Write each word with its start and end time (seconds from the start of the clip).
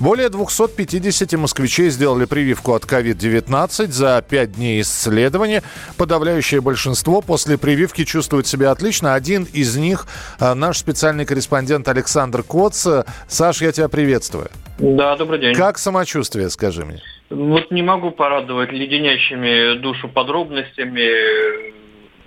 Более 0.00 0.30
250 0.30 1.34
москвичей 1.34 1.90
сделали 1.90 2.24
прививку 2.24 2.72
от 2.72 2.84
COVID-19 2.84 3.88
за 3.88 4.24
5 4.26 4.52
дней 4.52 4.80
исследования. 4.80 5.62
Подавляющее 5.98 6.62
большинство 6.62 7.20
после 7.20 7.58
прививки 7.58 8.06
чувствует 8.06 8.46
себя 8.46 8.70
отлично. 8.70 9.12
Один 9.12 9.46
из 9.52 9.76
них 9.76 10.06
э, 10.40 10.54
наш 10.54 10.78
специальный 10.78 11.26
корреспондент 11.26 11.86
Александр 11.86 12.42
Коц. 12.42 12.86
Саш, 13.28 13.60
я 13.60 13.72
тебя 13.72 13.90
приветствую. 13.90 14.48
Да, 14.78 15.16
добрый 15.18 15.38
день. 15.38 15.54
Как 15.54 15.76
самочувствие, 15.76 16.48
скажи 16.48 16.86
мне? 16.86 17.02
Вот 17.28 17.70
не 17.70 17.82
могу 17.82 18.10
порадовать 18.10 18.72
леденящими 18.72 19.80
душу 19.80 20.08
подробностями, 20.08 21.74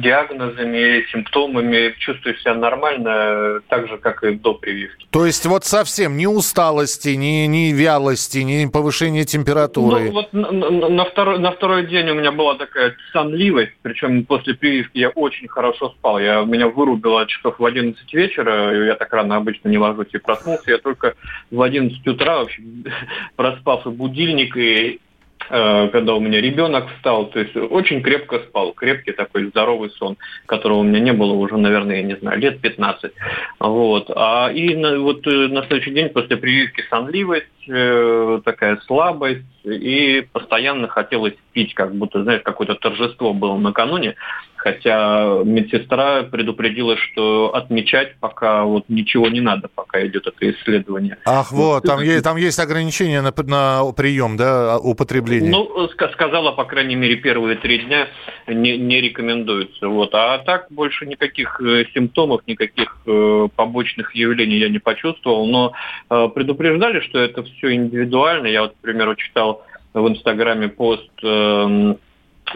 диагнозами, 0.00 1.04
симптомами. 1.12 1.94
Чувствую 1.98 2.36
себя 2.38 2.54
нормально, 2.54 3.60
так 3.68 3.88
же, 3.88 3.98
как 3.98 4.22
и 4.24 4.32
до 4.32 4.54
прививки. 4.54 5.06
То 5.10 5.26
есть 5.26 5.46
вот 5.46 5.64
совсем 5.64 6.16
ни 6.16 6.26
усталости, 6.26 7.10
ни, 7.10 7.46
ни 7.46 7.72
вялости, 7.72 8.38
ни 8.38 8.66
повышения 8.66 9.24
температуры? 9.24 10.04
Ну, 10.06 10.12
вот 10.12 10.32
на, 10.32 10.50
на- 10.50 10.88
на 10.88 11.04
второй, 11.04 11.38
на 11.38 11.52
второй 11.52 11.86
день 11.86 12.08
у 12.10 12.14
меня 12.14 12.32
была 12.32 12.54
такая 12.56 12.94
сонливость, 13.12 13.72
причем 13.82 14.24
после 14.24 14.54
прививки 14.54 14.98
я 14.98 15.08
очень 15.10 15.48
хорошо 15.48 15.90
спал. 15.90 16.18
Я, 16.18 16.42
меня 16.42 16.68
вырубило 16.68 17.26
часов 17.26 17.58
в 17.58 17.64
11 17.64 18.12
вечера, 18.14 18.86
я 18.86 18.94
так 18.94 19.12
рано 19.12 19.36
обычно 19.36 19.68
не 19.68 19.78
ложусь 19.78 20.08
и 20.12 20.18
проснулся. 20.18 20.70
Я 20.70 20.78
только 20.78 21.14
в 21.50 21.60
11 21.60 22.06
утра, 22.06 22.38
вообще, 22.38 22.62
проспав 23.36 23.86
и 23.86 23.90
будильник, 23.90 24.56
и 24.56 25.00
когда 25.48 26.14
у 26.14 26.20
меня 26.20 26.40
ребенок 26.40 26.88
встал, 26.96 27.26
то 27.26 27.40
есть 27.40 27.56
очень 27.56 28.02
крепко 28.02 28.40
спал, 28.40 28.72
крепкий 28.72 29.12
такой 29.12 29.46
здоровый 29.46 29.90
сон, 29.90 30.16
которого 30.46 30.78
у 30.78 30.82
меня 30.82 31.00
не 31.00 31.12
было 31.12 31.32
уже, 31.32 31.56
наверное, 31.56 31.96
я 31.96 32.02
не 32.02 32.16
знаю, 32.16 32.38
лет 32.38 32.60
15. 32.60 33.12
Вот. 33.60 34.10
А, 34.14 34.50
и 34.52 34.74
на, 34.74 34.98
вот 34.98 35.26
э, 35.26 35.48
на 35.48 35.62
следующий 35.62 35.92
день 35.92 36.10
после 36.10 36.36
прививки 36.36 36.82
сонливость, 36.90 37.46
э, 37.68 38.40
такая 38.44 38.78
слабость, 38.86 39.44
и 39.74 40.22
постоянно 40.32 40.88
хотелось 40.88 41.34
пить, 41.52 41.74
как 41.74 41.94
будто, 41.94 42.22
знаешь, 42.22 42.42
какое-то 42.42 42.74
торжество 42.74 43.32
было 43.34 43.56
накануне, 43.58 44.14
хотя 44.56 45.40
медсестра 45.44 46.22
предупредила, 46.24 46.96
что 46.96 47.54
отмечать 47.54 48.16
пока 48.20 48.64
вот 48.64 48.84
ничего 48.88 49.28
не 49.28 49.40
надо, 49.40 49.68
пока 49.74 50.04
идет 50.06 50.26
это 50.26 50.50
исследование. 50.50 51.16
Ах, 51.24 51.52
вот, 51.52 51.84
там, 51.84 52.00
е- 52.00 52.20
там 52.20 52.36
есть 52.36 52.58
ограничения 52.58 53.22
на, 53.22 53.32
на 53.46 53.92
прием, 53.92 54.36
да, 54.36 54.78
употребление. 54.78 55.50
Ну, 55.50 55.86
ска- 55.86 56.12
сказала, 56.12 56.52
по 56.52 56.64
крайней 56.64 56.96
мере, 56.96 57.16
первые 57.16 57.56
три 57.56 57.78
дня 57.78 58.08
не, 58.46 58.76
не 58.76 59.00
рекомендуется. 59.00 59.88
Вот. 59.88 60.14
А 60.14 60.38
так 60.38 60.66
больше 60.70 61.06
никаких 61.06 61.60
э, 61.60 61.84
симптомов, 61.94 62.42
никаких 62.46 62.96
э, 63.06 63.48
побочных 63.54 64.14
явлений 64.14 64.58
я 64.58 64.68
не 64.68 64.78
почувствовал. 64.78 65.46
Но 65.46 65.72
э, 66.10 66.28
предупреждали, 66.34 67.00
что 67.00 67.18
это 67.18 67.42
все 67.42 67.74
индивидуально. 67.74 68.46
Я 68.48 68.62
вот, 68.62 68.72
к 68.72 68.80
примеру, 68.80 69.14
читал 69.14 69.57
в 69.94 70.08
Инстаграме 70.08 70.68
пост 70.68 71.10
э, 71.22 71.94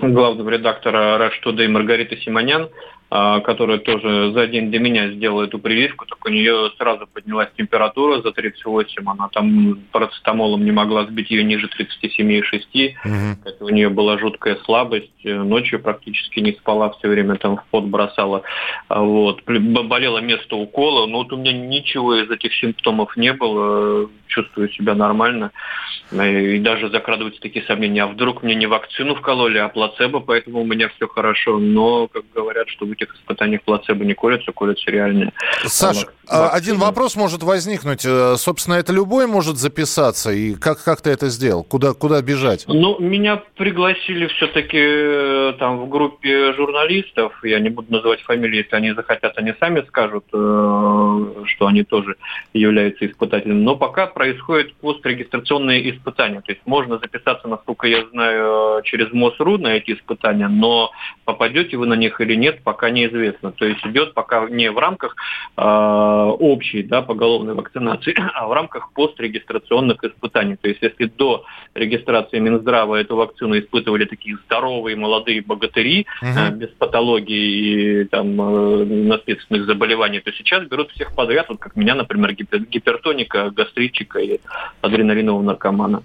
главного 0.00 0.48
редактора 0.48 1.18
Rush 1.18 1.44
Today 1.44 1.68
Маргариты 1.68 2.16
Симонян, 2.18 2.68
которая 3.12 3.76
тоже 3.76 4.32
за 4.32 4.46
день 4.46 4.70
до 4.70 4.78
меня 4.78 5.10
сделала 5.12 5.42
эту 5.42 5.58
прививку, 5.58 6.06
так 6.06 6.24
у 6.24 6.30
нее 6.30 6.70
сразу 6.78 7.06
поднялась 7.12 7.50
температура 7.58 8.22
за 8.22 8.32
38, 8.32 9.02
она 9.06 9.28
там 9.28 9.80
парацетамолом 9.92 10.64
не 10.64 10.72
могла 10.72 11.04
сбить 11.04 11.30
ее 11.30 11.44
ниже 11.44 11.68
37,6, 11.68 12.94
Мгм. 13.04 13.38
это 13.44 13.64
у 13.64 13.68
нее 13.68 13.90
была 13.90 14.16
жуткая 14.16 14.56
слабость, 14.64 15.10
э, 15.24 15.34
ночью 15.34 15.80
практически 15.80 16.40
не 16.40 16.52
спала, 16.52 16.88
все 16.90 17.08
время 17.08 17.36
там 17.36 17.58
в 17.58 17.64
пот 17.70 17.84
бросала, 17.84 18.44
А 18.88 19.02
вот, 19.02 19.42
болело 19.44 20.18
место 20.18 20.56
укола, 20.56 21.06
но 21.06 21.18
вот 21.18 21.32
у 21.34 21.36
меня 21.36 21.52
ничего 21.52 22.14
из 22.14 22.30
этих 22.30 22.54
симптомов 22.54 23.14
не 23.18 23.34
было, 23.34 24.08
чувствую 24.28 24.70
себя 24.70 24.94
нормально, 24.94 25.50
Э, 26.12 26.56
и 26.56 26.58
даже 26.58 26.90
закрадываются 26.90 27.40
такие 27.40 27.64
сомнения, 27.64 28.02
а 28.02 28.06
вдруг 28.06 28.42
мне 28.42 28.54
не 28.54 28.66
вакцину 28.66 29.14
вкололи, 29.14 29.58
а 29.58 29.68
плацебо, 29.68 30.20
поэтому 30.20 30.60
у 30.60 30.64
меня 30.64 30.88
все 30.90 31.08
хорошо, 31.08 31.58
но, 31.58 32.08
как 32.08 32.24
говорят, 32.34 32.68
что 32.68 32.86
в 32.86 32.90
этих 33.02 33.14
испытаниях 33.14 33.62
плацебо 33.62 34.04
не 34.04 34.14
колется, 34.14 34.52
колется 34.52 34.90
реальные. 34.90 35.32
Саш, 35.64 36.06
а, 36.28 36.42
вакцины. 36.42 36.58
один 36.58 36.78
вопрос 36.80 37.16
может 37.16 37.42
возникнуть. 37.42 38.04
Э, 38.04 38.36
Собственно, 38.36 38.74
это 38.74 38.92
любой 38.92 39.26
может 39.26 39.56
записаться. 39.56 40.30
И 40.30 40.54
как, 40.54 40.82
как 40.82 41.00
ты 41.00 41.10
это 41.10 41.28
сделал? 41.28 41.64
Куда, 41.64 41.94
куда 41.94 42.22
бежать? 42.22 42.64
Ну, 42.68 42.98
меня 43.00 43.42
пригласили 43.56 44.26
все-таки 44.28 45.58
там 45.58 45.78
в 45.78 45.88
группе 45.88 46.52
журналистов. 46.54 47.32
Я 47.42 47.58
не 47.60 47.70
буду 47.70 47.92
называть 47.92 48.20
фамилии, 48.22 48.58
если 48.58 48.76
они 48.76 48.92
захотят, 48.92 49.36
они 49.36 49.54
сами 49.58 49.84
скажут, 49.88 50.24
э, 50.32 51.44
что 51.46 51.66
они 51.66 51.82
тоже 51.84 52.16
являются 52.52 53.06
испытателем. 53.06 53.64
Но 53.64 53.76
пока 53.76 54.06
происходят 54.06 54.74
пострегистрационные 54.74 55.90
испытания. 55.90 56.40
То 56.40 56.52
есть 56.52 56.62
можно 56.66 56.98
записаться, 56.98 57.48
насколько 57.48 57.86
я 57.86 58.06
знаю, 58.12 58.78
э, 58.78 58.82
через 58.84 59.12
МОСРУ 59.12 59.58
на 59.58 59.68
эти 59.68 59.92
испытания, 59.92 60.48
но 60.48 60.90
попадете 61.24 61.76
вы 61.76 61.86
на 61.86 61.94
них 61.94 62.20
или 62.20 62.34
нет, 62.34 62.62
пока 62.62 62.90
неизвестно. 62.90 63.52
То 63.52 63.64
есть 63.64 63.84
идет 63.86 64.14
пока 64.14 64.46
не 64.48 64.70
в 64.70 64.78
рамках 64.78 65.16
э, 65.56 65.62
общей 66.26 66.82
да, 66.82 67.02
поголовной 67.02 67.54
вакцинации, 67.54 68.14
а 68.34 68.46
в 68.46 68.52
рамках 68.52 68.92
пострегистрационных 68.92 70.02
испытаний. 70.04 70.56
То 70.56 70.68
есть 70.68 70.82
если 70.82 71.06
до 71.06 71.44
регистрации 71.74 72.38
Минздрава 72.38 72.96
эту 72.96 73.16
вакцину 73.16 73.58
испытывали 73.58 74.04
такие 74.04 74.36
здоровые 74.46 74.96
молодые 74.96 75.42
богатыри 75.42 76.06
э, 76.22 76.50
без 76.50 76.68
патологий 76.70 78.02
и 78.02 78.04
там, 78.04 78.40
э, 78.40 78.84
наследственных 78.84 79.66
заболеваний, 79.66 80.20
то 80.20 80.32
сейчас 80.32 80.66
берут 80.68 80.90
всех 80.92 81.14
подряд, 81.14 81.48
вот 81.48 81.58
как 81.58 81.76
меня, 81.76 81.94
например, 81.94 82.32
гипер- 82.32 82.66
гипертоника, 82.68 83.50
гастритчика 83.50 84.18
и 84.18 84.40
адреналинового 84.80 85.42
наркомана. 85.42 86.02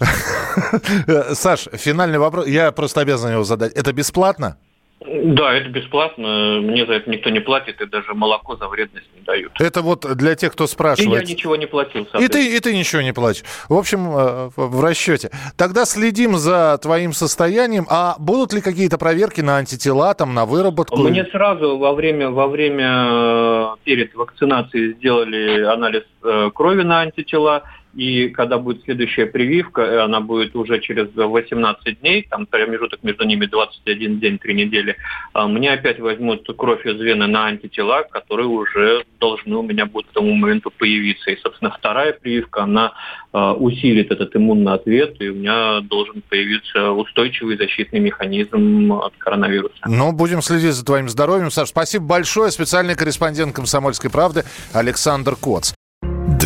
Э, 0.00 1.34
Саш, 1.34 1.68
финальный 1.72 2.18
вопрос. 2.18 2.46
Я 2.46 2.72
просто 2.72 3.00
обязан 3.00 3.32
его 3.32 3.44
задать. 3.44 3.72
Это 3.72 3.92
бесплатно? 3.92 4.56
Да, 5.00 5.54
это 5.54 5.68
бесплатно, 5.68 6.60
мне 6.60 6.84
за 6.84 6.94
это 6.94 7.08
никто 7.08 7.30
не 7.30 7.38
платит, 7.40 7.80
и 7.80 7.86
даже 7.86 8.14
молоко 8.14 8.56
за 8.56 8.66
вредность 8.66 9.06
не 9.16 9.22
дают. 9.22 9.52
Это 9.60 9.80
вот 9.80 10.04
для 10.16 10.34
тех, 10.34 10.52
кто 10.52 10.64
И 10.64 10.66
я 10.66 10.68
спрашивает. 10.68 11.28
ничего 11.28 11.54
не 11.54 11.66
платил, 11.66 12.06
И 12.18 12.26
ты, 12.26 12.56
и 12.56 12.58
ты 12.58 12.76
ничего 12.76 13.00
не 13.00 13.12
платишь. 13.12 13.44
В 13.68 13.74
общем, 13.74 14.08
э, 14.10 14.50
в 14.56 14.82
расчете. 14.82 15.30
Тогда 15.56 15.84
следим 15.84 16.36
за 16.36 16.78
твоим 16.82 17.12
состоянием. 17.12 17.86
А 17.88 18.16
будут 18.18 18.52
ли 18.52 18.60
какие-то 18.60 18.98
проверки 18.98 19.40
на 19.40 19.58
антитела, 19.58 20.14
там, 20.14 20.34
на 20.34 20.46
выработку? 20.46 20.96
Мне 20.98 21.24
сразу 21.26 21.78
во 21.78 21.92
время, 21.92 22.30
во 22.30 22.48
время 22.48 23.06
э, 23.08 23.66
перед 23.84 24.14
вакцинацией 24.16 24.94
сделали 24.94 25.62
анализ 25.62 26.02
э, 26.24 26.50
крови 26.52 26.82
на 26.82 27.00
антитела, 27.02 27.62
и 27.98 28.28
когда 28.28 28.58
будет 28.58 28.84
следующая 28.84 29.26
прививка, 29.26 29.82
э, 29.82 29.98
она 29.98 30.20
будет 30.20 30.54
уже 30.54 30.78
через 30.78 31.08
18 31.16 32.00
дней, 32.00 32.24
там 32.30 32.46
промежуток 32.46 33.02
между 33.02 33.24
ними 33.24 33.46
21 33.46 34.20
день, 34.20 34.38
3 34.38 34.54
недели, 34.54 34.96
а 35.32 35.48
мне 35.48 35.72
опять 35.72 35.98
возьмут 35.98 36.46
кровь 36.56 36.86
из 36.86 37.00
вены 37.00 37.26
на 37.26 37.46
антитела, 37.46 38.04
которые 38.08 38.46
уже 38.46 39.04
должны 39.18 39.56
у 39.56 39.62
меня 39.62 39.86
будут 39.86 40.08
к 40.10 40.14
тому 40.14 40.32
моменту 40.32 40.70
появиться. 40.70 41.32
И, 41.32 41.40
собственно, 41.42 41.74
вторая 41.76 42.12
прививка, 42.12 42.62
она 42.62 42.92
э, 43.32 43.38
усилит 43.38 44.12
этот 44.12 44.36
иммунный 44.36 44.74
ответ, 44.74 45.16
и 45.18 45.28
у 45.30 45.34
меня 45.34 45.80
должен 45.80 46.22
появиться 46.28 46.92
устойчивый 46.92 47.56
защитный 47.56 47.98
механизм 47.98 48.92
от 48.92 49.14
коронавируса. 49.18 49.74
Ну, 49.86 50.12
будем 50.12 50.40
следить 50.40 50.74
за 50.74 50.84
твоим 50.84 51.08
здоровьем. 51.08 51.50
Саш, 51.50 51.70
спасибо 51.70 52.04
большое. 52.04 52.52
Специальный 52.52 52.94
корреспондент 52.94 53.56
«Комсомольской 53.56 54.08
правды» 54.08 54.44
Александр 54.72 55.34
Коц. 55.34 55.72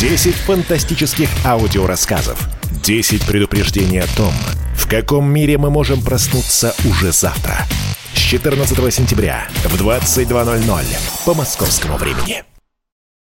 10 0.00 0.32
фантастических 0.32 1.28
аудиорассказов. 1.44 2.48
10 2.84 3.26
предупреждений 3.26 4.00
о 4.00 4.06
том, 4.16 4.32
в 4.76 4.88
каком 4.88 5.28
мире 5.28 5.58
мы 5.58 5.70
можем 5.70 6.02
проснуться 6.02 6.72
уже 6.88 7.10
завтра. 7.10 7.66
с 8.14 8.18
14 8.18 8.94
сентября 8.94 9.48
в 9.64 9.74
22.00 9.74 10.84
по 11.24 11.34
московскому 11.34 11.96
времени. 11.96 12.44